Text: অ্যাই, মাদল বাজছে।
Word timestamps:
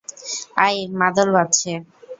অ্যাই, 0.57 0.77
মাদল 0.99 1.27
বাজছে। 1.35 1.71